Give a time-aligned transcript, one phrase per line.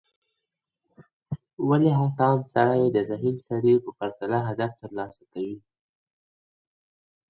[1.69, 5.57] ولي هڅاند سړی د ذهین سړي په پرتله هدف ترلاسه کوي؟